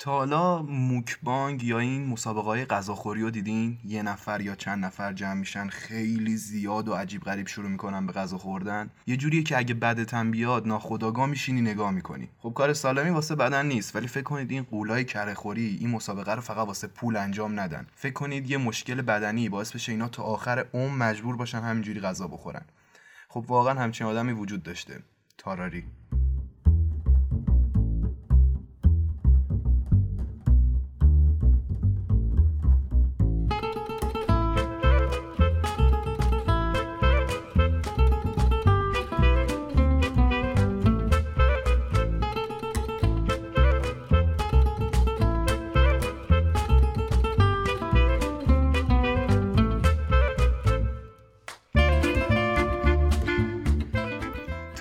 تا 0.00 0.10
حالا 0.10 0.62
موکبانگ 0.62 1.64
یا 1.64 1.78
این 1.78 2.06
مسابقه 2.06 2.46
های 2.46 2.64
غذاخوری 2.64 3.22
رو 3.22 3.30
دیدین؟ 3.30 3.78
یه 3.84 4.02
نفر 4.02 4.40
یا 4.40 4.54
چند 4.54 4.84
نفر 4.84 5.12
جمع 5.12 5.34
میشن 5.34 5.68
خیلی 5.68 6.36
زیاد 6.36 6.88
و 6.88 6.94
عجیب 6.94 7.22
غریب 7.22 7.46
شروع 7.46 7.68
می‌کنن 7.68 8.06
به 8.06 8.12
غذا 8.12 8.38
خوردن. 8.38 8.90
یه 9.06 9.16
جوریه 9.16 9.42
که 9.42 9.58
اگه 9.58 9.74
بدتم 9.74 10.30
بیاد 10.30 10.66
ناخداگاه 10.66 11.26
میشینی 11.26 11.60
نگاه 11.60 11.90
می‌کنی. 11.90 12.28
خب 12.38 12.52
کار 12.54 12.72
سالمی 12.72 13.10
واسه 13.10 13.34
بدن 13.34 13.66
نیست 13.66 13.96
ولی 13.96 14.06
فکر 14.06 14.22
کنید 14.22 14.50
این 14.50 14.62
قولای 14.62 15.04
کرهخوری 15.04 15.76
این 15.80 15.90
مسابقه 15.90 16.34
رو 16.34 16.40
فقط 16.40 16.66
واسه 16.66 16.86
پول 16.86 17.16
انجام 17.16 17.60
ندن. 17.60 17.86
فکر 17.94 18.12
کنید 18.12 18.50
یه 18.50 18.58
مشکل 18.58 19.02
بدنی 19.02 19.48
باعث 19.48 19.72
بشه 19.72 19.92
اینا 19.92 20.08
تا 20.08 20.22
آخر 20.22 20.66
عمر 20.74 20.96
مجبور 20.96 21.36
باشن 21.36 21.60
همینجوری 21.60 22.00
غذا 22.00 22.26
بخورن. 22.26 22.64
خب 23.28 23.44
واقعا 23.48 23.80
همچین 23.80 24.06
آدمی 24.06 24.32
وجود 24.32 24.62
داشته. 24.62 25.02
تاراری. 25.38 25.84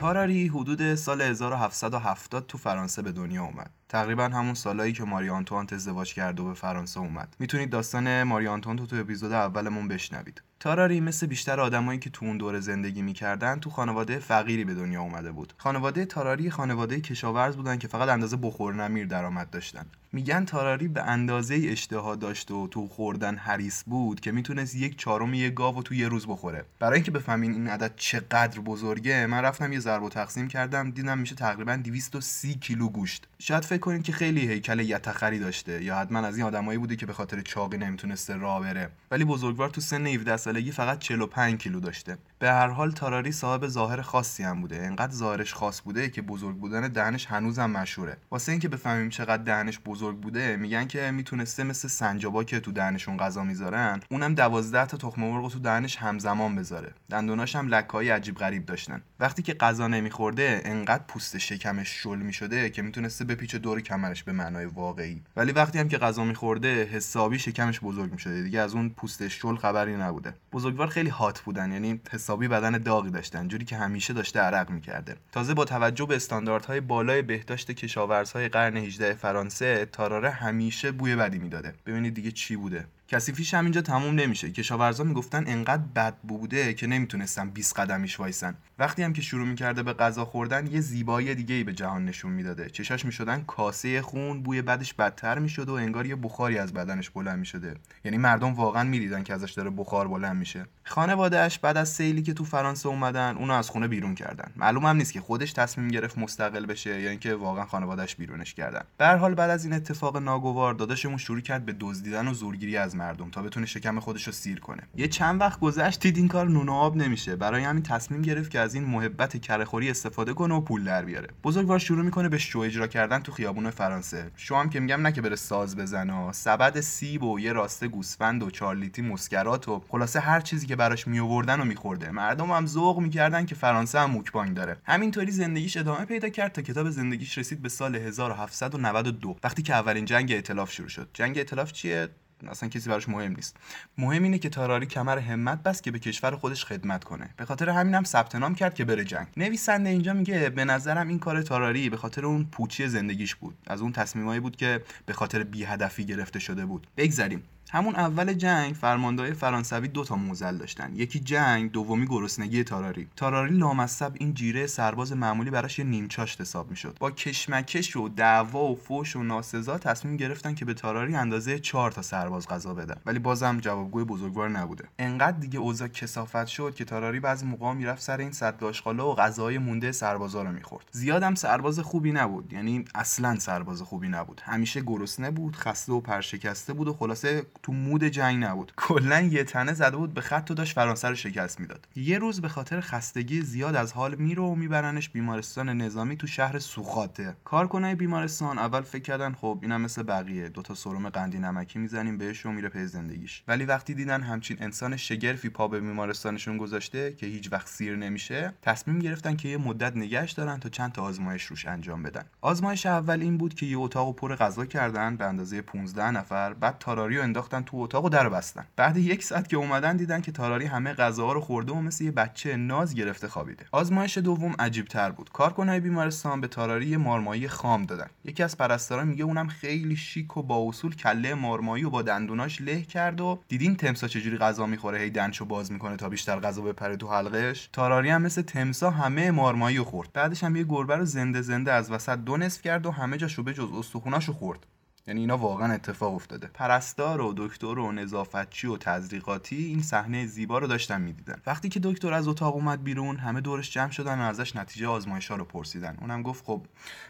تاراری 0.10 0.48
حدود 0.48 0.96
سال 0.96 1.22
1770 1.22 2.48
تو 2.48 2.58
فرانسه 2.58 3.02
به 3.02 3.12
دنیا 3.12 3.44
اومد. 3.44 3.70
تقریبا 3.90 4.24
همون 4.24 4.54
سالایی 4.54 4.94
که 4.94 5.04
ماری 5.04 5.30
آنتوانت 5.30 5.74
ازدواج 5.74 6.14
کرد 6.14 6.40
و 6.40 6.46
به 6.46 6.54
فرانسه 6.54 7.00
اومد. 7.00 7.36
می‌تونید 7.40 7.70
داستان 7.70 8.24
ماری 8.24 8.48
آنتوانت 8.48 8.80
رو 8.80 8.86
تو 8.86 8.96
اپیزود 8.96 9.32
اولمون 9.32 9.88
بشنوید. 9.88 10.42
تاراری 10.60 11.00
مثل 11.00 11.28
بیشتر 11.28 11.60
آدمایی 11.60 12.00
که 12.00 12.10
تو 12.10 12.26
اون 12.26 12.38
دوره 12.38 12.60
زندگی 12.60 13.02
می‌کردن 13.02 13.60
تو 13.60 13.70
خانواده 13.70 14.20
فقیری 14.20 14.64
به 14.64 14.74
دنیا 14.74 15.02
اومده 15.02 15.32
بود. 15.32 15.54
خانواده 15.58 16.06
تاراری 16.06 16.50
خانواده 16.50 17.02
کشاورز 17.02 17.56
بودن 17.56 17.78
که 17.78 17.88
فقط 17.88 18.10
اندازه 18.10 18.38
بخور 18.38 18.74
نمیر 18.74 19.08
درآمد 19.08 19.50
داشتن. 19.50 19.86
میگن 20.14 20.46
تاراری 20.46 20.88
به 20.88 21.04
اندازه 21.04 21.62
اشتها 21.64 22.16
داشت 22.16 22.52
و 22.52 22.68
تو 22.68 22.88
خوردن 22.88 23.36
حریص 23.36 23.84
بود 23.88 24.20
که 24.20 24.32
می‌تونست 24.32 24.76
یک 24.76 24.98
چهارم 24.98 25.34
یه 25.34 25.50
گاو 25.50 25.84
تو 25.84 25.94
یه 25.94 26.08
روز 26.08 26.28
بخوره 26.28 26.66
برای 26.80 26.96
اینکه 26.96 27.12
بفهمین 27.12 27.54
این 27.54 27.68
عدد 27.68 27.94
چقدر 27.96 28.60
بزرگه 28.60 29.26
من 29.26 29.42
رفتم 29.42 29.74
یه 29.74 29.80
ضرب 29.80 30.04
و 30.04 30.10
تقسیم 30.10 30.48
کردم 30.48 30.92
دیدم 30.92 31.18
میشه 31.18 31.36
تقریبا 31.36 31.76
230 31.76 32.56
کیلو 32.56 32.90
گوشت 32.90 33.28
شاید 33.40 33.66
فکر 33.66 33.80
کنید 33.80 34.04
که 34.04 34.12
خیلی 34.12 34.48
هیکل 34.48 34.80
یتخری 34.80 35.40
داشته 35.40 35.84
یا 35.84 35.96
حتما 35.96 36.20
از 36.20 36.38
این 36.38 36.46
آدمایی 36.46 36.78
بوده 36.80 36.96
که 36.96 37.06
به 37.06 37.14
خاطر 37.14 37.42
چاقی 37.42 37.78
نمی‌تونسته 37.78 38.36
راه 38.36 38.62
بره 38.62 38.90
ولی 39.12 39.26
بزرگوار 39.26 39.70
تو 39.70 39.82
سن 39.82 40.08
17 40.08 40.38
سالگی 40.50 40.72
فقط 40.72 41.00
45 41.00 41.60
کیلو 41.60 41.80
داشته. 41.80 42.18
به 42.40 42.52
هر 42.52 42.68
حال 42.68 42.92
تاراری 42.92 43.32
صاحب 43.32 43.68
ظاهر 43.68 44.02
خاصی 44.02 44.44
هم 44.44 44.62
بوده. 44.62 44.76
انقدر 44.76 45.14
ظاهرش 45.14 45.54
خاص 45.54 45.82
بوده 45.82 46.10
که 46.10 46.22
بزرگ 46.22 46.56
بودن 46.56 46.88
دهنش 46.88 47.26
هنوزم 47.26 47.70
مشهوره. 47.70 48.18
واسه 48.32 48.52
اینکه 48.52 48.68
بفهمیم 48.68 49.10
چقدر 49.10 49.44
دهنش 49.44 49.80
بزرگ 49.86 50.18
بوده 50.18 50.56
میگن 50.56 50.88
که 50.88 51.12
می‌تونسته 51.12 51.64
مثل 51.64 51.88
سنجابا 51.88 52.44
که 52.44 52.60
تو 52.60 52.72
دهنشون 52.72 53.18
غذا 53.18 53.44
می‌ذارن 53.44 54.00
اونم 54.12 54.36
12 54.36 54.86
تا 54.86 54.98
تخم 54.98 55.22
مرغ 55.22 55.52
تو 55.52 55.60
دهنش 55.60 55.98
همزمان 55.98 56.56
بذاره. 56.56 56.94
دندوناش 57.10 57.56
هم 57.56 57.68
لکهای 57.68 58.10
عجیب 58.10 58.36
غریب 58.36 58.66
داشتن. 58.66 59.02
وقتی 59.20 59.42
که 59.42 59.54
غذا 59.54 59.88
نمیخورده 59.88 60.62
انقدر 60.66 61.04
پوست 61.08 61.38
شکمش 61.38 61.90
شل 61.90 62.18
می‌شده 62.18 62.70
که 62.70 62.82
می‌تونسته 62.82 63.26
بپیچه 63.26 63.58
دور 63.58 63.82
کمرش 63.82 64.24
به 64.24 64.32
معنای 64.32 64.66
واقعی. 64.66 65.22
ولی 65.36 65.52
وقتی 65.52 65.80
هم 65.80 65.88
که 65.88 65.98
غذا 65.98 66.24
میخورده 66.24 66.84
حسابی 66.84 67.40
شکمش 67.40 67.80
بزرگ 67.80 68.12
می‌شده. 68.12 68.42
دیگه 68.44 68.60
از 68.60 68.76
اون 68.76 68.90
پوست 68.90 69.28
شل 69.28 69.56
خبری 69.56 69.96
نبوده. 69.96 70.34
بزرگوار 70.52 70.88
خیلی 70.88 71.10
هات 71.10 71.42
بودن 71.42 71.72
یعنی 71.72 72.02
حسابی 72.12 72.48
بدن 72.48 72.72
داغی 72.72 73.10
داشتن 73.10 73.48
جوری 73.48 73.66
که 73.66 73.76
همیشه 73.76 74.14
داشته 74.14 74.40
عرق 74.40 74.70
می‌کرده. 74.70 75.16
تازه 75.32 75.54
با 75.54 75.66
توجه 75.66 76.06
به 76.06 76.16
استانداردهای 76.16 76.82
بالای 76.82 77.22
بهداشت 77.22 77.72
کشاورزهای 77.72 78.50
قرن 78.50 78.78
18 78.78 79.14
فرانسه 79.14 79.86
تاراره 79.86 80.30
همیشه 80.30 80.92
بوی 80.92 81.16
بدی 81.16 81.40
می‌داده. 81.40 81.74
ببینید 81.86 82.14
دیگه 82.14 82.32
چی 82.32 82.56
بوده. 82.56 82.86
کثیفیش 83.12 83.54
اینجا 83.54 83.82
تموم 83.82 84.16
نمیشه. 84.16 84.52
کشاورزا 84.52 85.04
می‌گفتن 85.04 85.44
انقدر 85.48 85.84
بد 85.96 86.16
بوده 86.18 86.74
که 86.74 86.88
نمی‌تونستن 86.88 87.50
20 87.50 87.80
قدمیش 87.80 88.20
وایسن. 88.20 88.56
وقتی 88.80 89.04
هم 89.04 89.14
که 89.14 89.22
شروع 89.22 89.48
می‌کرده 89.48 89.84
به 89.84 89.94
غذا 89.94 90.26
خوردن 90.26 90.68
یه 90.68 90.82
زیبایی 90.82 91.36
دیگه 91.36 91.56
ای 91.56 91.64
به 91.64 91.74
جهان 91.74 92.06
نشون 92.06 92.32
می‌داده. 92.32 92.70
چشاش 92.70 93.06
می‌شدن 93.06 93.44
کاسه 93.48 94.02
خون 94.02 94.44
بوی 94.44 94.62
بدش 94.62 94.94
بدتر 94.94 95.40
می‌شد 95.40 95.70
و 95.70 95.74
انگار 95.74 96.06
یه 96.06 96.16
بخاری 96.16 96.58
از 96.58 96.74
بدنش 96.74 97.10
بلند 97.10 97.40
می‌شده. 97.40 97.76
یعنی 98.06 98.18
مردم 98.18 98.54
واقعا 98.54 98.84
می‌دیدن 98.84 99.24
که 99.24 99.34
ازش 99.34 99.52
داره 99.52 99.70
بخار 99.70 100.08
بلند 100.08 100.36
میشه. 100.36 100.66
خانوادهش 100.84 101.58
بعد 101.58 101.78
از 101.78 101.90
سیلی 101.90 102.22
که 102.22 102.34
تو 102.34 102.44
فرانسه 102.44 102.90
اومدن 102.90 103.38
اونو 103.38 103.54
از 103.54 103.70
خونه 103.70 103.88
بیرون 103.88 104.16
کردن. 104.16 104.52
معلوم 104.56 104.86
هم 104.86 104.96
نیست 104.96 105.14
که 105.14 105.22
خودش 105.22 105.54
تصمیم 105.54 105.88
گرفت 105.88 106.18
مستقل 106.18 106.66
بشه 106.66 107.02
یا 107.02 107.10
اینکه 107.10 107.36
واقعا 107.36 107.66
خانوادهش 107.66 108.16
بیرونش 108.16 108.54
کردن. 108.54 108.82
به 108.98 109.08
حال 109.08 109.36
بعد 109.36 109.50
از 109.50 109.66
این 109.66 109.74
اتفاق 109.74 110.18
ناگوار 110.18 110.74
داداشمون 110.74 111.18
شروع 111.18 111.42
کرد 111.42 111.66
به 111.66 111.76
دزدیدن 111.80 112.28
و 112.28 112.34
زورگیری 112.34 112.78
از 112.78 112.99
مردم 113.00 113.30
تا 113.30 113.42
بتونه 113.42 113.66
شکم 113.66 114.00
خودش 114.00 114.28
رو 114.28 114.34
سیر 114.34 114.60
کنه. 114.60 114.84
یه 114.96 115.08
چند 115.08 115.42
وقت 115.42 115.60
گذشت 115.60 116.00
دید 116.00 116.18
این 116.18 116.28
کار 116.28 116.50
نون 116.50 116.70
آب 116.70 116.96
نمیشه. 116.96 117.36
برای 117.36 117.64
همین 117.64 117.84
تصمیم 117.84 118.22
گرفت 118.22 118.52
که 118.52 118.60
از 118.60 118.74
این 118.74 118.84
محبت 118.84 119.42
کرهخوری 119.42 119.90
استفاده 119.90 120.34
کنه 120.34 120.56
و 120.56 120.62
پول 120.62 120.84
در 120.84 121.06
بیاره. 121.06 121.28
بزرگوار 121.44 121.80
شروع 121.80 122.06
می‌کنه 122.06 122.30
به 122.30 122.38
شو 122.38 122.60
اجرا 122.60 122.88
کردن 122.88 123.20
تو 123.20 123.32
خیابون 123.32 123.70
فرانسه. 123.70 124.32
شو 124.36 124.56
هم 124.56 124.70
که 124.70 124.80
میگم 124.80 125.02
نه 125.02 125.12
که 125.12 125.22
بره 125.22 125.36
ساز 125.36 125.76
بزنه 125.76 126.32
سبد 126.32 126.80
سیب 126.80 127.24
و 127.24 127.40
یه 127.40 127.54
راسته 127.54 127.88
گوسفند 127.88 128.44
و 128.44 128.50
چارلیتی 128.50 129.02
مسکرات 129.02 129.68
و 129.68 129.84
خلاصه 129.90 130.20
هر 130.20 130.42
چیزی 130.42 130.68
که 130.68 130.76
براش 130.76 131.08
میآوردن 131.08 131.62
و 131.62 131.66
میخورده. 131.66 132.12
مردم 132.12 132.52
هم 132.52 132.66
ذوق 132.66 133.00
می‌کردن 133.00 133.46
که 133.46 133.56
فرانسه 133.56 134.00
هم 134.00 134.12
موکبانگ 134.12 134.54
داره. 134.54 134.78
همینطوری 134.84 135.32
زندگیش 135.32 135.78
ادامه 135.78 136.06
پیدا 136.06 136.30
کرد 136.30 136.52
تا 136.52 136.62
کتاب 136.62 136.90
زندگیش 136.90 137.38
رسید 137.38 137.62
به 137.62 137.70
سال 137.70 137.96
1792 137.96 139.36
وقتی 139.44 139.62
که 139.62 139.74
اولین 139.74 140.06
جنگ 140.06 140.32
ائتلاف 140.32 140.72
شروع 140.72 140.90
شد. 140.90 141.10
جنگ 141.14 141.38
ائتلاف 141.38 141.72
چیه؟ 141.72 142.10
اصلا 142.48 142.70
کسی 142.70 142.90
براش 142.90 143.10
مهم 143.10 143.36
نیست. 143.36 143.58
مهم 143.98 144.24
اینه 144.24 144.40
که 144.40 144.50
تاراری 144.50 144.86
کمر 144.86 145.18
همت 145.18 145.64
بس 145.64 145.82
که 145.82 145.92
به 145.92 146.00
کشور 146.00 146.36
خودش 146.36 146.66
خدمت 146.66 147.04
کنه. 147.04 147.30
به 147.38 147.46
خاطر 147.46 147.70
همینم 147.70 147.98
هم 147.98 148.04
ثبت 148.04 148.36
نام 148.36 148.56
کرد 148.56 148.74
که 148.74 148.86
بره 148.86 149.04
جنگ. 149.04 149.28
نویسنده 149.38 149.90
اینجا 149.90 150.14
میگه 150.14 150.50
به 150.50 150.66
نظرم 150.66 151.08
این 151.08 151.20
کار 151.20 151.42
تاراری 151.42 151.90
به 151.90 151.98
خاطر 151.98 152.26
اون 152.26 152.46
پوچی 152.46 152.88
زندگیش 152.88 153.36
بود. 153.36 153.56
از 153.68 153.82
اون 153.82 153.92
تصمیمایی 153.92 154.40
بود 154.40 154.56
که 154.56 154.84
به 155.06 155.14
خاطر 155.14 155.44
بی 155.44 155.64
هدفی 155.64 156.06
گرفته 156.06 156.40
شده 156.40 156.66
بود. 156.66 156.88
بگذریم. 156.98 157.44
همون 157.72 157.96
اول 157.96 158.34
جنگ 158.34 158.74
فرماندهای 158.74 159.34
فرانسوی 159.34 159.88
دو 159.88 160.04
تا 160.04 160.16
موزل 160.16 160.58
داشتن. 160.58 160.96
یکی 160.96 161.20
جنگ 161.20 161.72
دومی 161.72 162.08
گرسنگی 162.08 162.64
تاراری. 162.64 163.08
تاراری 163.16 163.58
لامصب 163.58 164.12
این 164.20 164.34
جیره 164.34 164.68
سرباز 164.68 165.14
معمولی 165.14 165.50
براش 165.50 165.80
یه 165.80 165.86
نیمچاشت 165.86 166.42
حساب 166.42 166.70
می‌شد. 166.70 166.98
با 167.00 167.12
کشمکش 167.12 167.96
و 167.96 168.10
دعوا 168.10 168.64
و 168.64 168.76
فوش 168.76 169.16
و 169.16 169.24
ناسزا 169.24 169.78
تصمیم 169.78 170.18
گرفتن 170.18 170.56
که 170.56 170.66
به 170.66 170.74
تاراری 170.74 171.16
اندازه 171.16 171.60
چهار 171.60 171.92
تا 171.92 172.02
سرباز 172.02 172.48
غذا 172.48 172.74
بدن. 172.74 172.96
ولی 173.06 173.20
بازم 173.20 173.60
جوابگوی 173.60 174.04
بزرگوار 174.04 174.50
نبوده. 174.50 174.84
انقدر 175.00 175.38
دیگه 175.38 175.60
اوضاع 175.60 175.88
کسافت 175.88 176.48
شد 176.48 176.76
که 176.76 176.86
تاراری 176.86 177.20
بعضی 177.20 177.46
موقع 177.46 177.74
می‌رفت 177.74 178.02
سر 178.02 178.18
این 178.18 178.32
صد 178.32 178.64
آشغالا 178.64 179.12
و 179.12 179.16
غذاهای 179.16 179.58
مونده 179.58 179.92
سربازا 179.92 180.44
رو 180.44 180.52
می‌خورد. 180.52 180.86
زیادم 180.92 181.36
سرباز 181.36 181.80
خوبی 181.80 182.12
نبود. 182.12 182.54
یعنی 182.54 182.86
اصلا 182.96 183.40
سرباز 183.40 183.82
خوبی 183.82 184.08
نبود. 184.08 184.42
همیشه 184.46 184.82
گرسنه 184.82 185.32
بود 185.32 185.56
خسته 185.56 185.94
و 185.94 186.00
پرشکسته 186.00 186.74
بود 186.74 186.88
و 186.88 186.94
خلاصه 186.94 187.44
تو 187.64 187.74
مود 187.74 188.04
جنگ 188.04 188.44
نبود. 188.44 188.74
کلا 188.78 189.22
یه 189.22 189.44
تنه 189.44 189.74
زده 189.74 189.98
بود 189.98 190.14
به 190.14 190.22
خط 190.22 190.52
و 190.52 190.54
داشت 190.54 190.76
فرانسه 190.76 191.10
رو 191.10 191.16
شکست 191.16 191.60
می‌داد. 191.60 191.88
یه 191.96 192.18
روز 192.18 192.42
به 192.42 192.50
خاطر 192.50 192.80
خستگی 192.80 193.42
زیاد 193.42 193.76
از 193.76 193.94
حال 193.94 194.16
میره 194.16 194.42
و 194.42 194.56
میبرنش 194.56 195.10
بیمارستان 195.10 195.70
نظامی 195.70 196.18
تو 196.18 196.28
شهر 196.28 196.60
سوخاته. 196.60 197.36
کارکنای 197.44 197.96
بیمارستان 197.96 198.58
اول 198.58 198.82
فکر 198.82 199.02
کردن 199.02 199.34
خب 199.34 199.60
اینم 199.62 199.82
مثل 199.82 200.04
بقیه 200.04 200.50
دوتا 200.50 200.74
سرم 200.74 201.10
قندی 201.10 201.40
نمکی 201.40 201.80
می‌زنیم 201.80 202.18
بهش 202.18 202.46
و 202.46 202.52
میره 202.52 202.70
پی 202.70 202.86
زندگیش. 202.86 203.44
ولی 203.48 203.66
وقتی 203.66 203.94
دیدن 203.94 204.22
همچین 204.22 204.58
انسان 204.60 204.98
شگرفی 204.98 205.50
پا 205.50 205.68
به 205.68 205.80
بیمارستانشون 205.80 206.58
گذاشته 206.58 207.14
که 207.14 207.26
هیچ 207.26 207.52
وقت 207.52 207.68
سیر 207.68 207.96
نمیشه 207.96 208.54
تصمیم 208.62 209.00
گرفتن 209.00 209.36
که 209.36 209.50
یه 209.50 209.58
مدت 209.58 209.96
نگهش 209.96 210.32
دارن 210.32 210.60
تا 210.60 210.70
چند 210.70 210.92
تا 210.92 211.04
آزمایش 211.04 211.46
روش 211.46 211.66
انجام 211.66 212.04
بدن. 212.04 212.24
آزمایش 212.42 212.86
اول 212.86 213.22
این 213.22 213.38
بود 213.38 213.54
که 213.54 213.66
یه 213.66 213.78
اتاق 213.78 214.16
پر 214.16 214.36
غذا 214.36 214.66
کردن 214.66 215.16
به 215.16 215.26
اندازه 215.26 215.62
15 215.62 216.12
نفر 216.12 216.54
بعد 216.54 216.76
تاراری 216.80 217.18
رو 217.18 217.24
انداختن 217.40 217.62
تو 217.62 217.78
اتاق 217.78 218.06
و 218.06 218.10
در 218.10 218.30
بستن. 218.30 218.66
بعد 218.76 218.98
یک 218.98 219.24
ساعت 219.24 219.50
که 219.50 219.58
اومدن 219.58 219.98
دیدن 219.98 220.22
که 220.22 220.32
تاراری 220.32 220.66
همه 220.66 220.94
غذاها 220.94 221.34
رو 221.34 221.42
خورده 221.42 221.72
و 221.72 221.82
مثل 221.82 222.04
یه 222.04 222.12
بچه 222.12 222.56
ناز 222.56 222.96
گرفته 222.96 223.28
خوابیده. 223.28 223.66
آزمایش 223.72 224.18
دوم 224.18 224.56
عجیب 224.60 224.86
تر 224.86 225.12
بود. 225.12 225.30
کارکنای 225.30 225.80
بیمارستان 225.80 226.42
به 226.42 226.48
تاراری 226.48 226.86
یه 226.86 226.98
مارمایی 226.98 227.48
خام 227.48 227.86
دادن. 227.86 228.08
یکی 228.26 228.44
از 228.44 228.58
پرستارا 228.58 229.04
میگه 229.04 229.24
اونم 229.24 229.48
خیلی 229.48 229.96
شیک 229.96 230.38
و 230.38 230.44
با 230.44 230.68
اصول 230.68 230.96
کله 230.96 231.34
مارمایی 231.34 231.84
و 231.84 231.90
با 231.90 232.02
دندوناش 232.02 232.62
له 232.62 232.82
کرد 232.82 233.22
و 233.22 233.40
دیدین 233.48 233.76
تمسا 233.76 234.08
چجوری 234.08 234.38
غذا 234.38 234.66
می‌خوره؟ 234.66 235.00
هی 235.00 235.10
دنشو 235.10 235.46
باز 235.46 235.72
می‌کنه 235.72 235.96
تا 235.96 236.10
بیشتر 236.10 236.40
غذا 236.40 236.62
بپره 236.62 236.98
تو 236.98 237.08
حلقش 237.08 237.70
تاراری 237.74 238.10
هم 238.10 238.22
مثل 238.22 238.42
تمسا 238.42 238.90
همه 238.90 239.32
مارمایی 239.32 239.80
خورد. 239.80 240.10
بعدش 240.14 240.44
هم 240.44 240.56
یه 240.56 240.64
گربه 240.64 240.96
رو 240.96 241.06
زنده 241.06 241.42
زنده 241.42 241.72
از 241.72 241.92
وسط 241.92 242.18
دو 242.18 242.38
نصف 242.38 242.62
کرد 242.62 242.86
و 242.86 242.92
همه 242.92 243.18
جاشو 243.18 243.44
به 243.44 243.54
جز 243.54 243.70
استخوناشو 243.78 244.34
خورد. 244.34 244.66
یعنی 245.08 245.20
اینا 245.20 245.38
واقعا 245.38 245.74
اتفاق 245.74 246.16
افتاده. 246.16 246.48
پرستار 246.48 247.22
و 247.22 247.34
دکتر 247.38 247.80
و 247.80 247.92
نظافتچی 247.92 248.68
و 248.68 248.78
تزریقاتی 248.78 249.56
این 249.66 249.82
صحنه 249.82 250.26
زیبا 250.26 250.60
رو 250.60 250.68
داشتن 250.68 251.02
می‌دیدن. 251.02 251.42
وقتی 251.46 251.70
که 251.70 251.80
دکتر 251.84 252.14
از 252.14 252.28
اتاق 252.28 252.56
اومد 252.56 252.84
بیرون 252.84 253.18
همه 253.18 253.42
دورش 253.42 253.72
جمع 253.72 253.92
شدن 253.92 254.20
و 254.20 254.22
ازش 254.22 254.56
نتیجه 254.56 254.88
آزمایش 254.88 255.28
ها 255.28 255.36
رو 255.38 255.46
پرسیدن. 255.46 255.98
اونم 256.02 256.24
گفت 256.24 256.46
خب 256.46 256.66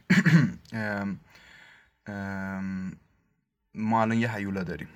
ما 3.76 4.02
الان 4.02 4.18
یه 4.18 4.36
هیولا 4.36 4.64
داریم. 4.64 4.88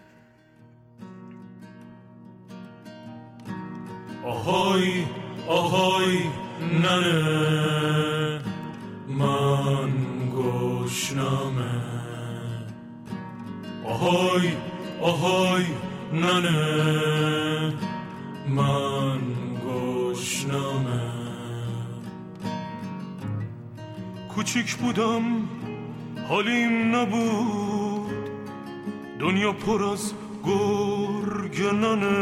آهای 4.26 5.06
آهای 5.48 6.20
ننه 6.84 8.42
من 9.08 9.92
گشنمه. 10.36 11.83
آهای 14.04 14.50
آهای 15.02 15.66
ننه 16.14 17.74
من 18.50 19.20
گشنمه 19.68 21.02
کوچیک 24.36 24.76
بودم 24.76 25.24
حالیم 26.30 26.96
نبود 26.96 28.30
دنیا 29.20 29.54
پر 29.54 29.84
از 29.84 30.14
گرگننه 30.46 32.14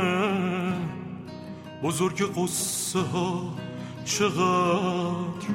بزرگ 1.83 2.21
قصه 2.35 2.99
ها 2.99 3.53
چقدر 4.05 5.47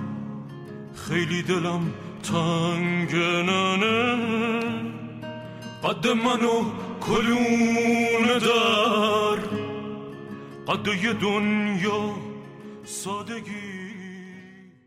خیلی 0.94 1.42
دلم 1.42 1.92
تنگننه 2.22 4.16
قد 5.86 6.06
منو 6.06 6.64
کلون 7.00 8.38
در 8.38 9.40
قد 10.66 11.18
دنیا 11.20 12.14
سادگی. 12.84 13.75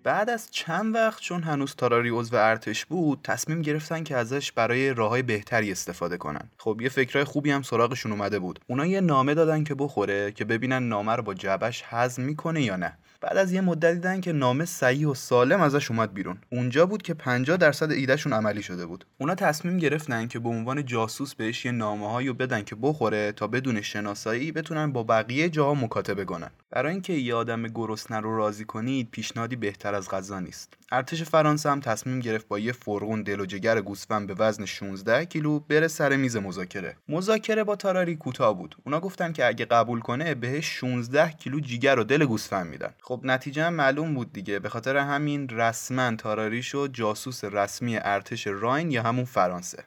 بعد 0.04 0.30
از 0.30 0.48
چند 0.51 0.96
وقت 0.96 1.22
چون 1.22 1.44
هنوز 1.44 1.75
تاراری 1.75 2.10
عضو 2.10 2.36
ارتش 2.36 2.86
بود 2.86 3.19
تصمیم 3.24 3.62
گرفتن 3.62 4.04
که 4.04 4.16
ازش 4.16 4.51
برای 4.51 4.94
راههای 4.94 5.22
بهتری 5.22 5.72
استفاده 5.72 6.18
کنن. 6.18 6.50
خب 6.57 6.80
یه 6.81 6.90
فکرای 6.90 7.24
خوبی 7.24 7.51
هم 7.51 7.62
سراغشون 7.62 8.12
اومده 8.12 8.40
بود. 8.40 8.60
اونا 8.68 8.86
یه 8.86 9.01
نامه 9.01 9.34
دادن 9.34 9.63
که 9.63 9.75
بخوره 9.75 10.31
که 10.31 10.46
ببینن 10.46 10.84
نامه 10.84 11.16
رو 11.16 11.24
با 11.24 11.34
جبش 11.34 11.84
هضم 11.86 12.22
می‌کنه 12.22 12.62
یا 12.62 12.75
نه. 12.75 12.98
بعد 13.22 13.38
از 13.38 13.54
یه 13.54 13.62
مدت 13.62 13.94
دیدن 13.94 14.22
که 14.22 14.31
نامه 14.31 14.66
صحیح 14.66 15.07
و 15.07 15.13
سالم 15.13 15.62
ازش 15.62 15.92
اومد 15.92 16.13
بیرون. 16.13 16.38
اونجا 16.50 16.86
بود 16.86 17.01
که 17.01 17.13
50 17.13 17.57
درصد 17.57 17.92
ایدهشون 17.92 18.34
عملی 18.34 18.63
شده 18.63 18.86
بود. 18.86 19.06
اونا 19.18 19.36
تصمیم 19.36 19.78
گرفتن 19.78 20.28
که 20.28 20.40
به 20.40 20.50
عنوان 20.50 20.86
جاسوس 20.86 21.36
بهش 21.36 21.66
یه 21.66 21.72
نامه 21.72 22.12
هایی 22.12 22.34
بدن 22.34 22.63
که 22.63 22.75
بخوره 22.81 23.31
تا 23.31 23.48
بدون 23.48 23.81
شناسایی 23.81 24.51
بتونن 24.51 24.92
با 24.92 25.04
بقیه 25.04 25.50
جاها 25.50 25.74
مکاتبه 25.74 26.25
کنن. 26.25 26.50
برای 26.72 26.92
اینکه 26.92 27.13
یه 27.13 27.36
آدم 27.36 27.63
گرسنه 27.63 28.19
رو 28.19 28.38
راضی 28.38 28.66
کنید 28.66 29.12
پیشنهادی 29.12 29.56
بهتر 29.56 29.88
از 29.95 30.09
غذا 30.09 30.39
نیست. 30.39 30.74
ارتش 30.91 31.24
فرانسه 31.24 31.69
هم 31.69 31.80
تصمیم 31.80 32.19
گرفت 32.19 32.47
با 32.47 32.59
یه 32.59 32.71
فرغون 32.71 33.24
دل 33.24 33.39
و 33.39 33.45
جگر 33.45 33.81
گوسفند 33.81 34.27
به 34.27 34.33
وزن 34.33 34.65
16 34.65 35.25
کیلو 35.25 35.59
بره 35.59 35.88
سر 35.88 36.15
میز 36.15 36.38
مذاکره. 36.38 36.95
مذاکره 37.09 37.63
با 37.63 37.75
تاراری 37.75 38.15
کوتاه 38.15 38.57
بود. 38.57 38.75
اونا 38.86 39.00
گفتن 39.00 39.33
که 39.33 39.47
اگه 39.47 39.65
قبول 39.65 40.00
کنه 40.00 40.36
بهش 40.36 40.65
16 40.65 41.31
کیلو 41.31 41.59
جیگر 41.59 42.00
و 42.00 42.03
دل 42.03 42.25
گوسفند 42.25 42.68
میدن. 42.68 42.94
خب 43.01 43.21
نتیجه 43.24 43.63
هم 43.63 43.74
معلوم 43.74 44.13
بود 44.15 44.33
دیگه. 44.33 44.59
به 44.59 44.69
خاطر 44.69 44.97
همین 44.97 45.50
رسما 45.50 46.15
تاراری 46.15 46.63
شد 46.63 46.89
جاسوس 46.94 47.44
رسمی 47.44 47.97
ارتش 47.97 48.47
راین 48.47 48.91
یا 48.91 49.03
همون 49.03 49.25
فرانسه. 49.25 49.83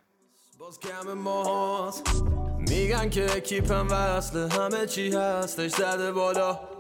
میگن 2.59 3.11
که 3.11 3.27
کیپم 3.27 3.87
وصله 3.91 4.49
همه 4.49 4.87
چی 4.87 5.13
هستش. 5.13 5.71
زده 5.71 6.13
بالا. 6.13 6.72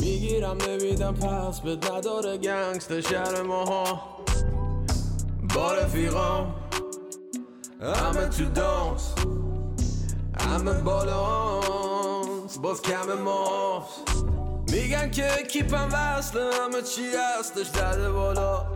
می‌گیرم 0.00 0.56
نمیدم 0.68 1.14
پس 1.14 1.60
به 1.60 1.70
نداره 1.70 2.36
گنگست 2.38 3.00
شهر 3.00 3.42
ماها. 3.42 4.00
با 5.54 5.72
رفیقام 5.72 6.54
همه 7.80 8.28
تو 8.28 8.44
دانس 8.44 9.14
همه 10.40 10.72
بالانس 10.72 12.58
باز 12.58 12.82
کم 12.82 13.12
ماست. 13.24 14.24
میگن 14.70 15.10
که 15.10 15.28
کیپم 15.50 15.88
وصله 15.92 16.54
همه 16.54 16.82
چی 16.82 17.02
هستش 17.38 17.68
داده 17.68 18.10
بالا. 18.10 18.66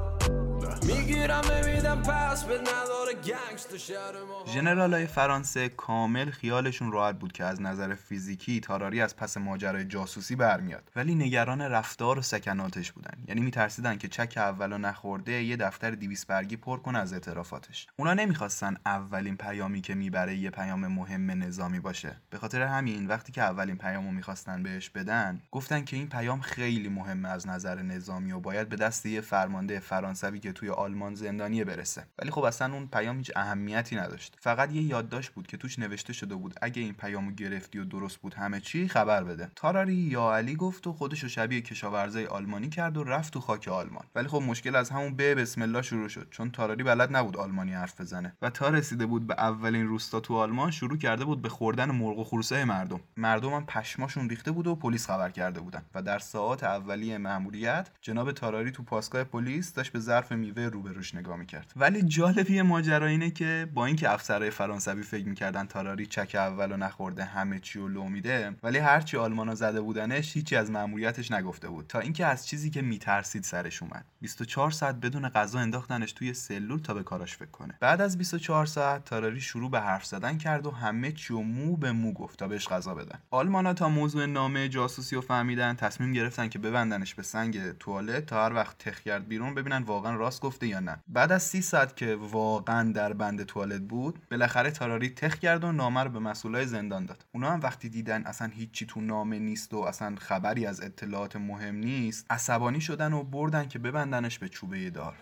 می‌گیرم 0.83 1.43
نمیدم 1.53 2.03
پس 2.03 2.45
به 2.45 2.59
نداره 2.59 2.98
گنگست 3.13 3.77
شهر 3.77 4.13
ما. 4.13 4.53
ژنرال 4.53 4.95
های 4.95 5.07
فرانسه 5.07 5.69
کامل 5.69 6.31
خیالشون 6.31 6.93
راحت 6.93 7.19
بود 7.19 7.33
که 7.33 7.45
از 7.45 7.63
نظر 7.63 7.95
فیزیکی 7.95 8.61
تاراری 8.61 9.01
از 9.01 9.17
پس 9.17 9.37
ماجرای 9.37 9.85
جاسوسی 9.85 10.37
برمیاد. 10.37 10.91
ولی 10.97 11.15
نگران 11.15 11.63
رفتار 11.63 12.19
و 12.19 12.23
سکناتش 12.23 12.93
بودن. 12.93 13.19
یعنی 13.29 13.41
میترسیدن 13.41 13.99
که 13.99 14.09
چک 14.09 14.35
اولو 14.37 14.79
نخورده 14.79 15.33
یه 15.43 15.57
دفتر 15.57 15.91
200 15.91 16.27
برگی 16.27 16.57
پر 16.57 16.79
کنه 16.79 16.99
از 16.99 17.13
اعترافاتش. 17.13 17.87
اونا 17.97 18.15
نمی‌خواستن 18.15 18.77
اولین 18.87 19.37
پیامی 19.37 19.81
که 19.81 19.95
می‌بره 19.95 20.37
یه 20.37 20.51
پیام 20.51 20.87
مهم 20.87 21.31
نظامی 21.31 21.81
باشه. 21.81 22.17
به 22.31 22.39
خاطر 22.39 22.63
همین 22.63 23.07
وقتی 23.07 23.33
که 23.33 23.43
اولین 23.43 23.77
پیامو 23.77 24.11
می‌خواستن 24.11 24.63
بهش 24.63 24.91
بدن 24.91 25.43
گفتن 25.51 25.85
که 25.85 25.97
این 25.97 26.09
پیام 26.09 26.41
خیلی 26.41 26.89
مهمه 26.89 27.29
از 27.29 27.47
نظر 27.47 27.83
نظامی 27.83 28.33
و 28.33 28.41
باید 28.41 28.69
به 28.69 28.77
دست 28.77 29.07
یه 29.07 29.21
فرمانده 29.21 29.79
فرانسوی 29.81 30.41
که 30.41 30.53
توی 30.53 30.71
آلمان 30.71 31.15
زندانی 31.15 31.65
برسه. 31.65 32.07
ولی 32.19 32.31
خب 32.31 32.43
اصلا 32.45 32.75
اون 32.75 32.89
پیام 32.99 33.19
هیچ 33.19 33.33
اهمیتی 33.37 33.97
نداشت. 33.97 34.37
فقط 34.41 34.73
یه 34.73 34.83
یادداشت 34.83 35.31
بود 35.31 35.47
که 35.47 35.57
توش 35.57 35.79
نوشته 35.79 36.13
شده 36.13 36.35
بود 36.35 36.55
اگه 36.63 36.83
این 36.83 36.95
پیامو 36.95 37.31
گرفتی 37.31 37.79
و 37.79 37.85
درست 37.85 38.17
بود 38.17 38.35
همه 38.35 38.61
چی 38.61 38.89
خبر 38.89 39.25
بده. 39.25 39.51
تاراری 39.57 39.95
یا 39.95 40.35
علی 40.35 40.55
گفت 40.57 40.87
و 40.87 40.93
خودشو 40.93 41.29
شبیه 41.29 41.61
کشاورزای 41.61 42.27
آلمانی 42.27 42.69
کرد 42.69 42.97
و 42.97 43.05
رفت 43.05 43.33
تو 43.33 43.41
خاک 43.41 43.69
آلمان. 43.69 44.05
ولی 44.15 44.29
خب 44.29 44.43
مشکل 44.43 44.77
از 44.77 44.91
همون 44.91 45.17
به 45.17 45.35
بسم 45.35 45.63
الله 45.63 45.83
شروع 45.83 46.09
شد. 46.09 46.29
چون 46.31 46.51
تاراری 46.51 46.83
بلد 46.83 47.17
نبود 47.17 47.37
آلمانی 47.37 47.73
حرف 47.73 48.01
بزنه. 48.01 48.33
و 48.43 48.51
تا 48.51 48.69
رسیده 48.69 49.07
بود 49.07 49.27
به 49.27 49.35
اولین 49.35 49.87
روستا 49.87 50.21
تو 50.21 50.37
آلمان 50.37 50.71
شروع 50.71 50.99
کرده 50.99 51.25
بود 51.25 51.43
به 51.43 51.49
خوردن 51.49 51.91
مرغ 51.91 52.19
و 52.19 52.25
خروسه 52.25 52.65
مردم. 52.65 53.01
مردم 53.17 53.55
هم 53.55 53.67
پشماشون 53.67 54.29
ریخته 54.29 54.51
بود 54.51 54.67
و 54.67 54.75
پلیس 54.75 55.07
خبر 55.07 55.31
کرده 55.31 55.61
بودن. 55.61 55.83
و 55.95 56.03
در 56.03 56.19
ساعات 56.19 56.65
اولیه 56.65 57.19
مأموریت 57.19 57.89
جناب 58.01 58.33
تاراری 58.33 58.71
تو 58.71 58.83
پاسگاه 58.83 59.25
پلیس 59.25 59.73
داشت 59.73 59.93
به 59.93 59.99
ظرف 59.99 60.33
میوه 60.33 60.63
روبروش 60.63 61.15
نگاه 61.15 61.37
می‌کرد. 61.37 61.73
ولی 61.77 62.03
جالبی 62.03 62.63
ماجرا 62.63 62.88
اینه 62.93 63.31
که 63.31 63.69
با 63.75 63.87
اینکه 63.87 64.11
افسرهای 64.11 64.51
فرانسوی 64.51 65.03
فکر 65.03 65.29
می‌کردن 65.29 65.67
تاراری 65.67 66.07
چک 66.07 66.35
اولو 66.35 66.77
نخورده 66.77 67.25
همه 67.25 67.59
چی 67.59 67.79
و 67.79 67.89
لو 67.89 68.05
میده 68.05 68.57
ولی 68.63 68.79
هرچی 68.79 69.17
آلمانا 69.17 69.55
زده 69.55 69.81
بودنش 69.81 70.37
هیچی 70.37 70.57
از 70.57 70.71
مأموریتش 70.71 71.31
نگفته 71.31 71.69
بود. 71.69 71.87
تا 71.87 71.99
اینکه 71.99 72.27
از 72.27 72.47
چیزی 72.47 72.71
که 72.71 72.83
میترسید 72.83 73.45
سرش 73.45 73.83
اومد. 73.83 74.05
24 74.21 74.71
ساعت 74.71 74.95
بدون 74.95 75.29
غذا 75.29 75.59
انداختنش 75.59 76.13
توی 76.13 76.35
سلول 76.35 76.79
تا 76.79 76.95
به 76.95 77.03
کاراش 77.03 77.37
فکر 77.37 77.51
کنه. 77.51 77.75
بعد 77.81 78.01
از 78.01 78.19
24 78.19 78.67
ساعت 78.67 79.05
تاراری 79.05 79.41
شروع 79.41 79.71
به 79.71 79.81
حرف 79.81 80.05
زدن 80.05 80.39
کرد 80.39 80.67
و 80.67 80.71
همه 80.71 81.13
چی 81.13 81.35
و 81.35 81.41
مو 81.41 81.77
به 81.77 81.93
مو 81.93 82.13
گفت 82.13 82.39
تا 82.39 82.49
بهش 82.49 82.69
غذا 82.69 82.95
بدن. 82.95 83.19
آلمانا 83.31 83.75
تا 83.75 83.89
موضوع 83.89 84.27
نامه 84.27 84.69
جاسوسی 84.69 85.17
رو 85.17 85.23
فهمیدن 85.23 85.75
تصمیم 85.75 86.13
گرفتن 86.13 86.49
که 86.49 86.59
ببندنش 86.59 87.15
به 87.15 87.23
سنگ 87.23 87.73
توالت 87.79 88.27
تا 88.27 88.45
هر 88.45 88.53
وقت 88.53 88.79
تخ 88.79 89.01
کرد 89.01 89.29
بیرون 89.29 89.55
ببینن 89.55 89.83
واقعا 89.83 90.17
راست 90.17 90.41
گفته 90.41 90.67
یا 90.67 90.81
نه. 90.81 90.97
بعد 91.09 91.33
از 91.33 91.43
سی 91.43 91.63
ساعت 91.63 91.97
که 91.97 92.17
واقعا 92.17 92.78
در 92.85 93.13
بند 93.13 93.43
توالت 93.43 93.81
بود 93.81 94.19
بالاخره 94.31 94.71
تاراری 94.71 95.11
تخ 95.11 95.35
کرد 95.35 95.65
و 95.65 95.73
نامه 95.73 96.03
رو 96.03 96.11
به 96.11 96.19
مسئولای 96.19 96.67
زندان 96.67 97.07
داد. 97.07 97.25
اونا 97.33 97.51
هم 97.51 97.61
وقتی 97.61 97.89
دیدن 97.89 98.23
اصلا 98.27 98.49
هیچی 98.55 98.87
تو 98.87 99.01
نامه 99.01 99.39
نیست 99.39 99.75
و 99.75 99.79
اصلا 99.79 100.15
خبری 100.19 100.67
از 100.67 100.81
اطلاعات 100.83 101.37
مهم 101.37 101.75
نیست 101.75 102.27
عصبانی 102.31 102.81
شدن 102.81 103.13
و 103.13 103.23
بردن 103.23 103.69
که 103.69 103.79
ببندنش 103.79 104.39
به 104.39 104.49
چوبه 104.49 104.91
دار. 104.91 105.15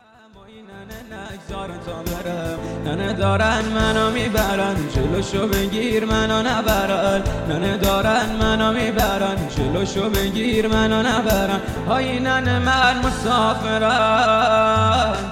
ننه 2.85 3.13
دارن 3.13 3.65
منو 3.65 4.11
می‌برن 4.11 4.89
جلوشو 4.95 5.49
بگیر 5.49 6.05
منو 6.05 6.43
نبرن 6.49 7.23
ننه 7.49 7.77
دارن 7.77 8.37
منو 8.37 8.73
می‌برن 8.73 9.49
جلوشو 9.49 10.11
بگیر 10.11 10.69
منو 10.69 11.03
نبرن. 11.03 11.61
های 11.89 12.21
ننه 12.21 12.59
من 12.59 12.99
مسافرم 12.99 14.37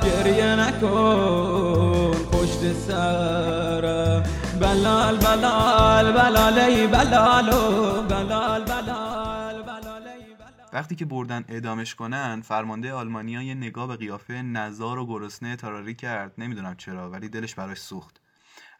گریه 0.02 0.56
نکن. 0.56 1.93
پشت 2.64 2.72
سرم. 2.72 4.22
بلال 4.60 5.16
بلال 5.16 6.12
بلالی 6.12 6.86
بلالو. 6.86 8.02
بلال 8.02 8.64
بلال. 8.64 9.64
وقتی 10.72 10.94
که 10.94 11.04
بردن 11.04 11.44
اعدامش 11.48 11.94
کنن 11.94 12.40
فرمانده 12.40 12.92
آلمانیا 12.92 13.42
یه 13.42 13.54
نگاه 13.54 13.88
به 13.88 13.96
قیافه 13.96 14.42
نزار 14.42 14.98
و 14.98 15.06
گرسنه 15.06 15.56
تراری 15.56 15.94
کرد. 15.94 16.32
نمی‌دونم 16.38 16.76
چرا 16.76 17.10
ولی 17.10 17.28
دلش 17.28 17.54
براش 17.54 17.78
سوخت. 17.78 18.20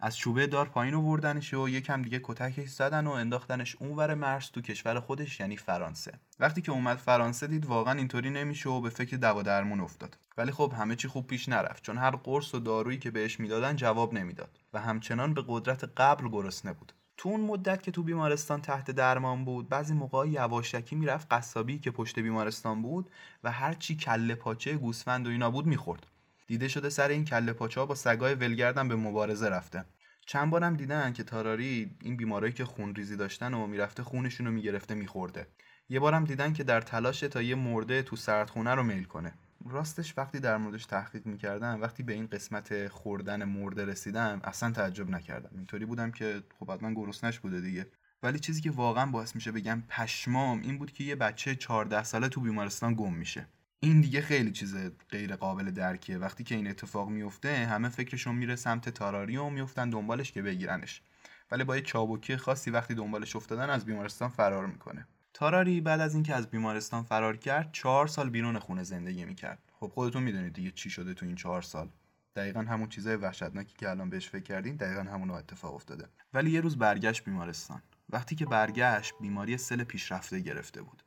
از 0.00 0.16
چوبه 0.16 0.46
دار 0.46 0.68
پایین 0.68 0.94
آوردنش 0.94 1.54
و 1.54 1.68
یکم 1.68 2.02
دیگه 2.02 2.20
کتکش 2.22 2.68
زدن 2.68 3.06
و 3.06 3.10
انداختنش 3.10 3.76
اونور 3.76 4.14
مرز 4.14 4.50
تو 4.50 4.60
کشور 4.60 5.00
خودش 5.00 5.40
یعنی 5.40 5.56
فرانسه. 5.56 6.12
وقتی 6.40 6.62
که 6.62 6.72
اومد 6.72 6.96
فرانسه 6.96 7.46
دید 7.46 7.66
واقعا 7.66 7.98
اینطوری 7.98 8.30
نمیشه 8.30 8.68
و 8.68 8.80
به 8.80 8.90
فکر 8.90 9.16
دوا 9.16 9.42
درمون 9.42 9.80
افتاد. 9.80 10.18
ولی 10.38 10.52
خب 10.52 10.72
همه 10.78 10.96
چی 10.96 11.08
خوب 11.08 11.26
پیش 11.26 11.48
نرفت 11.48 11.82
چون 11.82 11.98
هر 11.98 12.10
قرص 12.10 12.54
و 12.54 12.58
دارویی 12.58 12.98
که 12.98 13.10
بهش 13.10 13.40
می‌دادن 13.40 13.76
جواب 13.76 14.14
نمی‌داد 14.14 14.58
و 14.72 14.80
همچنان 14.80 15.34
به 15.34 15.44
قدرت 15.48 15.84
قبل 15.96 16.28
گرسنه 16.28 16.72
بود. 16.72 16.92
تو 17.16 17.28
اون 17.28 17.40
مدت 17.40 17.82
که 17.82 17.90
تو 17.90 18.02
بیمارستان 18.02 18.60
تحت 18.60 18.90
درمان 18.90 19.44
بود 19.44 19.68
بعضی 19.68 19.94
موقع 19.94 20.28
یواشکی 20.28 20.96
می‌رفت 20.96 21.26
قصابی 21.30 21.78
که 21.78 21.90
پشت 21.90 22.18
بیمارستان 22.18 22.82
بود 22.82 23.10
و 23.44 23.52
هر 23.52 23.74
چی 23.74 23.96
کله 23.96 24.34
پاچه 24.34 24.76
گوسفند 24.76 25.26
و 25.26 25.30
اینا 25.30 25.50
بود 25.50 25.66
می‌خورد. 25.66 26.06
دیده 26.46 26.68
شده 26.68 26.88
سر 26.88 27.08
این 27.08 27.24
کله 27.24 27.52
پاچه 27.52 27.84
با 27.84 27.94
سگای 27.94 28.34
ولگردم 28.34 28.88
به 28.88 28.96
مبارزه 28.96 29.48
رفته. 29.48 29.84
چند 30.26 30.50
بارم 30.50 30.76
دیدن 30.76 31.12
که 31.12 31.22
تاراری 31.22 31.96
این 32.02 32.16
بیمارایی 32.16 32.52
که 32.52 32.64
خون 32.64 32.94
ریزی 32.94 33.16
داشتن 33.16 33.54
و 33.54 33.66
می‌رفته 33.66 34.02
خونشون 34.02 34.46
رو 34.46 34.52
می‌گرفته 34.52 34.94
میخورده. 34.94 35.46
یه 35.88 36.00
بارم 36.00 36.24
دیدن 36.24 36.52
که 36.52 36.64
در 36.64 36.80
تلاش 36.80 37.20
تا 37.20 37.42
یه 37.42 37.54
مرده 37.54 38.02
تو 38.02 38.16
سردخونه 38.16 38.74
رو 38.74 38.82
میل 38.82 39.04
کنه. 39.04 39.32
راستش 39.66 40.18
وقتی 40.18 40.40
در 40.40 40.56
موردش 40.56 40.86
تحقیق 40.86 41.26
می‌کردم 41.26 41.80
وقتی 41.80 42.02
به 42.02 42.12
این 42.12 42.26
قسمت 42.26 42.88
خوردن 42.88 43.44
مرده 43.44 43.84
رسیدم 43.84 44.40
اصلا 44.44 44.70
تعجب 44.70 45.10
نکردم. 45.10 45.50
اینطوری 45.56 45.84
بودم 45.84 46.10
که 46.10 46.42
خب 46.58 46.70
حتما 46.70 46.94
گرسنش 46.94 47.38
بوده 47.38 47.60
دیگه. 47.60 47.86
ولی 48.22 48.38
چیزی 48.38 48.60
که 48.60 48.70
واقعا 48.70 49.06
باعث 49.06 49.34
میشه 49.34 49.52
بگم 49.52 49.82
پشمام 49.88 50.60
این 50.60 50.78
بود 50.78 50.92
که 50.92 51.04
یه 51.04 51.16
بچه 51.16 51.54
14 51.54 52.02
ساله 52.02 52.28
تو 52.28 52.40
بیمارستان 52.40 52.94
گم 52.94 53.14
میشه. 53.14 53.46
این 53.84 54.00
دیگه 54.00 54.20
خیلی 54.20 54.50
چیز 54.50 54.76
غیر 55.10 55.36
قابل 55.36 55.70
درکیه. 55.70 56.18
وقتی 56.18 56.44
که 56.44 56.54
این 56.54 56.66
اتفاق 56.66 57.08
میفته 57.08 57.66
همه 57.66 57.88
فکرشون 57.88 58.34
میره 58.34 58.56
سمت 58.56 58.88
تاراری 58.88 59.36
و 59.36 59.48
میفتن 59.48 59.90
دنبالش 59.90 60.32
که 60.32 60.42
بگیرنش. 60.42 61.02
ولی 61.50 61.64
با 61.64 61.76
یه 61.76 61.82
چابکی 61.82 62.36
خاصی 62.36 62.70
وقتی 62.70 62.94
دنبالش 62.94 63.36
افتادن 63.36 63.70
از 63.70 63.84
بیمارستان 63.84 64.28
فرار 64.28 64.66
می‌کنه. 64.66 65.06
تاراری 65.34 65.80
بعد 65.80 66.00
از 66.00 66.14
اینکه 66.14 66.34
از 66.34 66.50
بیمارستان 66.50 67.02
فرار 67.02 67.36
کرد 67.36 67.72
چهار 67.72 68.06
سال 68.06 68.30
بیرون 68.30 68.58
خونه 68.58 68.82
زندگی 68.82 69.24
می‌کرد. 69.24 69.58
خب 69.72 69.86
خودتون 69.94 70.22
می‌دونید 70.22 70.52
دیگه 70.52 70.70
چی 70.70 70.90
شده 70.90 71.14
تو 71.14 71.26
این 71.26 71.36
چهار 71.36 71.62
سال. 71.62 71.88
دقیقا 72.36 72.60
همون 72.60 72.88
چیزای 72.88 73.16
وحشتناکی 73.16 73.74
که 73.78 73.90
الان 73.90 74.10
بهش 74.10 74.28
فکر 74.28 74.42
کردین 74.42 74.76
دقیقا 74.76 75.02
همون 75.02 75.30
اتفاق 75.30 75.74
افتاده. 75.74 76.08
ولی 76.34 76.50
یه 76.50 76.60
روز 76.60 76.78
برگشت 76.78 77.24
بیمارستان. 77.24 77.82
وقتی 78.10 78.34
که 78.34 78.46
برگشت 78.46 79.14
بیماری 79.20 79.56
سل 79.56 79.84
پیشرفته 79.84 80.40
گرفته 80.40 80.82
بود. 80.82 81.02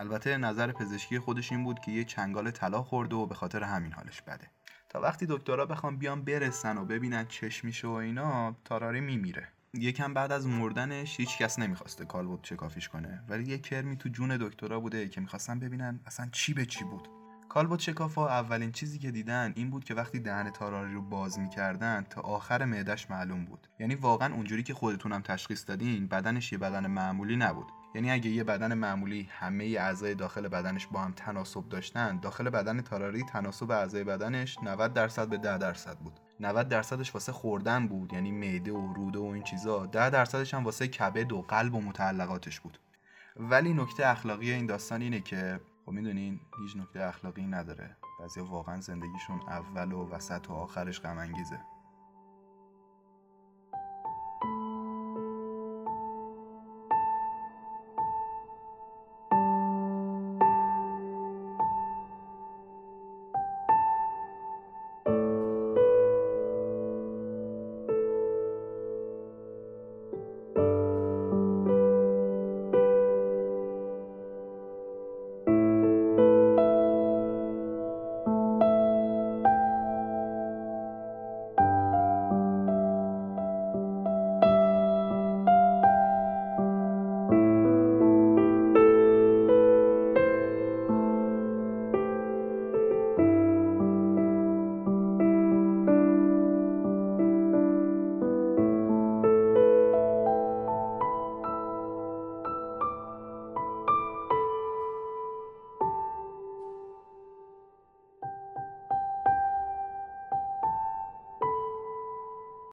البته 0.00 0.36
نظر 0.36 0.72
پزشکی 0.72 1.18
خودش 1.18 1.52
این 1.52 1.64
بود 1.64 1.78
که 1.78 1.90
یه 1.92 2.04
چنگال 2.04 2.50
طلا 2.50 2.82
خورده 2.82 3.16
و 3.16 3.26
به 3.26 3.34
خاطر 3.34 3.62
همین 3.62 3.92
حالش 3.92 4.22
بده. 4.22 4.50
تا 4.88 5.00
وقتی 5.00 5.26
دکترها 5.28 5.66
بخوام 5.66 5.96
بیان 5.96 6.24
برسن 6.24 6.78
و 6.78 6.84
ببینن 6.84 7.26
چشمیشه 7.26 7.88
و 7.88 7.90
اینا 7.90 8.56
تاراری 8.64 9.00
میمیره. 9.00 9.48
یکم 9.74 10.14
بعد 10.14 10.32
از 10.32 10.46
مردنش 10.46 11.20
هیچ 11.20 11.38
کس 11.38 11.58
نمی‌خواسته 11.58 12.04
کالبوت 12.04 12.42
چکافیش 12.42 12.88
کنه. 12.88 13.22
ولی 13.28 13.44
یه 13.44 13.58
کرمی 13.58 13.96
تو 13.96 14.08
جون 14.08 14.36
دکترا 14.36 14.80
بوده 14.80 15.08
که 15.08 15.20
می‌خواستن 15.20 15.58
ببینن 15.58 16.00
اصلا 16.06 16.28
چی 16.32 16.54
به 16.54 16.66
چی 16.66 16.84
بود. 16.84 17.08
کالبوت 17.48 17.80
شکافا 17.80 18.28
اولین 18.28 18.72
چیزی 18.72 18.98
که 18.98 19.10
دیدن 19.10 19.52
این 19.56 19.70
بود 19.70 19.84
که 19.84 19.94
وقتی 19.94 20.20
دهن 20.20 20.50
تاراری 20.50 20.94
رو 20.94 21.02
باز 21.02 21.38
می‌کردن 21.38 22.06
تا 22.10 22.20
آخر 22.20 22.64
معدش 22.64 23.10
معلوم 23.10 23.44
بود. 23.44 23.66
یعنی 23.78 23.94
واقعا 23.94 24.34
اونجوری 24.34 24.62
که 24.62 24.74
خودتونم 24.74 25.22
تشخیص 25.22 25.68
دادین 25.68 26.06
بدنش 26.06 26.52
یه 26.52 26.58
بدن 26.58 26.86
معمولی 26.86 27.36
نبود. 27.36 27.66
یعنی 27.94 28.10
اگه 28.10 28.30
یه 28.30 28.44
بدن 28.44 28.74
معمولی 28.74 29.28
همه 29.30 29.64
اعضای 29.64 30.14
داخل 30.14 30.48
بدنش 30.48 30.86
با 30.86 31.00
هم 31.00 31.12
تناسب 31.12 31.68
داشتن 31.68 32.20
داخل 32.20 32.50
بدن 32.50 32.80
تاراری 32.80 33.22
تناسب 33.22 33.70
اعضای 33.70 34.04
بدنش 34.04 34.58
90 34.62 34.92
درصد 34.92 35.28
به 35.28 35.36
10 35.36 35.58
درصد 35.58 35.98
بود. 35.98 36.20
90 36.40 36.68
درصدش 36.68 37.14
واسه 37.14 37.32
خوردن 37.32 37.88
بود 37.88 38.12
یعنی 38.12 38.32
معده 38.32 38.72
و 38.72 38.92
روده 38.92 39.18
و 39.18 39.24
این 39.24 39.42
چیزا. 39.42 39.86
10 39.86 40.10
درصدش 40.10 40.54
هم 40.54 40.64
واسه 40.64 40.88
کبد 40.88 41.32
و 41.32 41.42
قلب 41.42 41.74
و 41.74 41.80
متعلقاتش 41.80 42.60
بود. 42.60 42.78
ولی 43.36 43.74
نکته 43.74 44.06
اخلاقی 44.06 44.52
این 44.52 44.66
داستان 44.66 45.02
اینه 45.02 45.20
که 45.20 45.60
خب 45.86 45.92
می‌دونین 45.92 46.40
هیچ 46.58 46.76
نکته 46.76 47.04
اخلاقی 47.04 47.46
نداره. 47.46 47.96
بعضی 48.20 48.40
واقعا 48.40 48.80
زندگیشون 48.80 49.40
اول 49.48 49.92
و 49.92 50.08
وسط 50.10 50.50
و 50.50 50.52
آخرش 50.52 51.00
غم 51.00 51.18
انگیزه 51.18 51.60